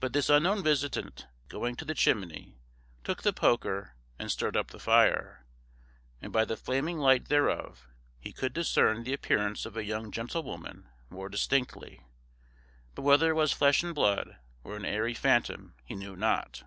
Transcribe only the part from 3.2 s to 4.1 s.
the poker